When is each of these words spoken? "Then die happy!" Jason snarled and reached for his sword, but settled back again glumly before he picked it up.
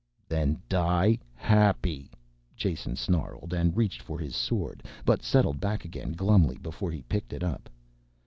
"Then 0.27 0.59
die 0.67 1.19
happy!" 1.35 2.09
Jason 2.55 2.95
snarled 2.95 3.53
and 3.53 3.77
reached 3.77 4.01
for 4.01 4.17
his 4.17 4.35
sword, 4.35 4.81
but 5.05 5.21
settled 5.21 5.59
back 5.59 5.85
again 5.85 6.13
glumly 6.13 6.57
before 6.57 6.89
he 6.89 7.03
picked 7.03 7.33
it 7.33 7.43
up. 7.43 7.69